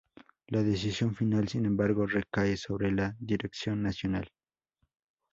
[0.47, 4.31] La decisión final sin embargo recae sobre la dirección nacional.